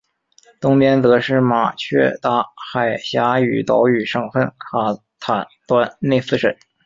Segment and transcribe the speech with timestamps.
[0.59, 6.55] 东边则是马却达海峡与岛屿省份卡坦端内斯省。